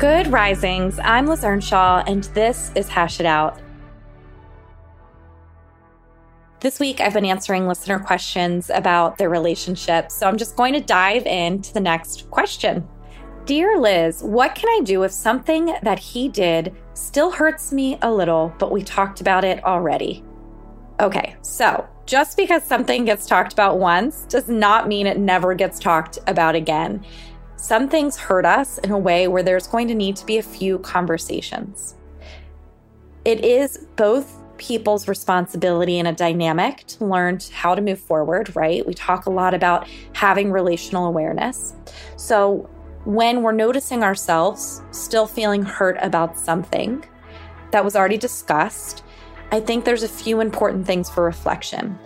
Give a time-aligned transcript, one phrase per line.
[0.00, 0.98] Good risings.
[0.98, 3.60] I'm Liz Earnshaw, and this is Hash It Out.
[6.60, 10.80] This week, I've been answering listener questions about their relationships, so I'm just going to
[10.80, 12.88] dive into the next question.
[13.44, 18.10] Dear Liz, what can I do if something that he did still hurts me a
[18.10, 20.24] little, but we talked about it already?
[20.98, 25.78] Okay, so just because something gets talked about once does not mean it never gets
[25.78, 27.04] talked about again.
[27.60, 30.42] Some things hurt us in a way where there's going to need to be a
[30.42, 31.94] few conversations.
[33.26, 38.84] It is both people's responsibility in a dynamic to learn how to move forward, right?
[38.86, 41.74] We talk a lot about having relational awareness.
[42.16, 42.68] So,
[43.04, 47.04] when we're noticing ourselves still feeling hurt about something
[47.72, 49.04] that was already discussed,
[49.52, 51.98] I think there's a few important things for reflection.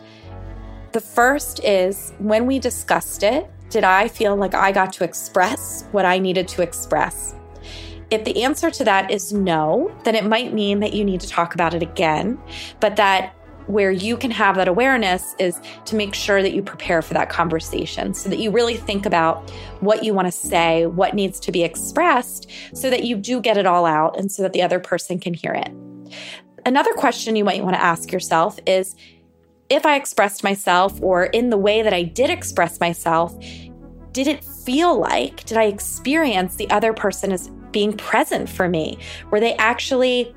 [0.91, 5.85] The first is when we discussed it, did I feel like I got to express
[5.93, 7.35] what I needed to express?
[8.11, 11.29] If the answer to that is no, then it might mean that you need to
[11.29, 12.39] talk about it again,
[12.81, 13.35] but that
[13.67, 17.31] where you can have that awareness is to make sure that you prepare for that
[17.31, 21.51] conversation so that you really think about what you want to say, what needs to
[21.51, 24.79] be expressed, so that you do get it all out and so that the other
[24.79, 25.73] person can hear it.
[26.67, 28.97] Another question you might want to ask yourself is
[29.75, 33.37] if I expressed myself or in the way that I did express myself,
[34.13, 38.99] did it feel like, did I experience the other person as being present for me?
[39.31, 40.35] Were they actually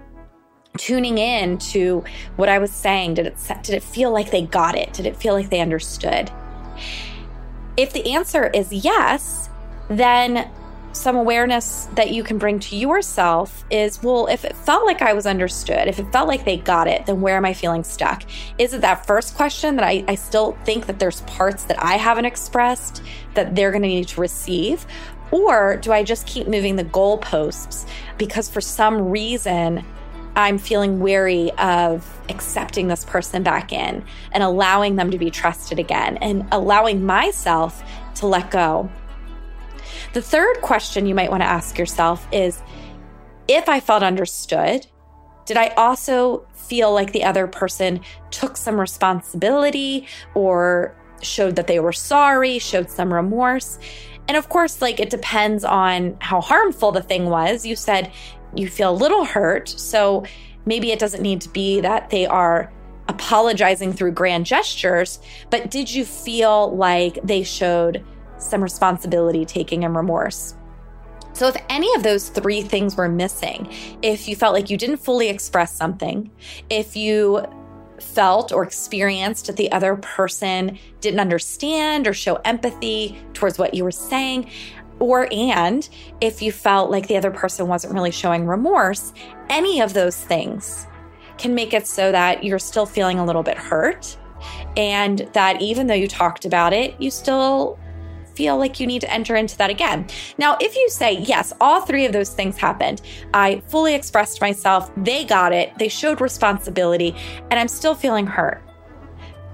[0.77, 2.03] tuning in to
[2.35, 3.15] what I was saying?
[3.15, 4.93] Did it, did it feel like they got it?
[4.93, 6.31] Did it feel like they understood?
[7.77, 9.51] If the answer is yes,
[9.87, 10.49] then
[10.97, 15.13] some awareness that you can bring to yourself is well, if it felt like I
[15.13, 18.23] was understood, if it felt like they got it, then where am I feeling stuck?
[18.57, 21.93] Is it that first question that I, I still think that there's parts that I
[21.97, 23.01] haven't expressed
[23.35, 24.85] that they're going to need to receive?
[25.31, 27.87] Or do I just keep moving the goalposts
[28.17, 29.85] because for some reason
[30.35, 35.79] I'm feeling wary of accepting this person back in and allowing them to be trusted
[35.79, 37.83] again and allowing myself
[38.15, 38.89] to let go
[40.13, 42.61] the third question you might want to ask yourself is
[43.47, 44.85] if I felt understood,
[45.45, 48.01] did I also feel like the other person
[48.31, 53.79] took some responsibility or showed that they were sorry, showed some remorse?
[54.27, 57.65] And of course, like it depends on how harmful the thing was.
[57.65, 58.11] You said
[58.55, 59.69] you feel a little hurt.
[59.69, 60.25] So
[60.65, 62.71] maybe it doesn't need to be that they are
[63.07, 65.19] apologizing through grand gestures,
[65.49, 68.03] but did you feel like they showed
[68.37, 70.55] some responsibility taking and remorse.
[71.33, 73.71] So, if any of those three things were missing,
[74.01, 76.31] if you felt like you didn't fully express something,
[76.69, 77.45] if you
[77.99, 83.83] felt or experienced that the other person didn't understand or show empathy towards what you
[83.83, 84.49] were saying,
[84.99, 85.87] or and
[86.21, 89.13] if you felt like the other person wasn't really showing remorse,
[89.49, 90.87] any of those things
[91.37, 94.17] can make it so that you're still feeling a little bit hurt.
[94.75, 97.79] And that even though you talked about it, you still
[98.37, 100.05] feel like you need to enter into that again.
[100.37, 103.01] Now, if you say, yes, all three of those things happened,
[103.33, 107.15] I fully expressed myself, they got it, they showed responsibility,
[107.49, 108.61] and I'm still feeling hurt.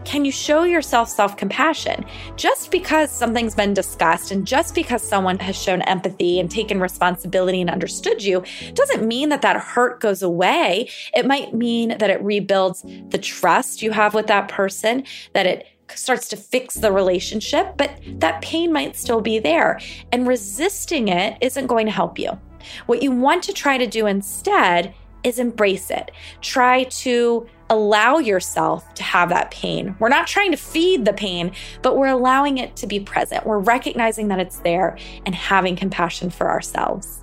[0.04, 2.04] Can you show yourself self compassion?
[2.36, 7.62] Just because something's been discussed and just because someone has shown empathy and taken responsibility
[7.62, 10.90] and understood you doesn't mean that that hurt goes away.
[11.16, 15.68] It might mean that it rebuilds the trust you have with that person, that it
[15.96, 19.80] starts to fix the relationship, but that pain might still be there.
[20.12, 22.40] And resisting it isn't going to help you.
[22.86, 26.12] What you want to try to do instead is embrace it.
[26.42, 29.96] Try to allow yourself to have that pain.
[30.00, 33.46] We're not trying to feed the pain, but we're allowing it to be present.
[33.46, 37.23] We're recognizing that it's there and having compassion for ourselves.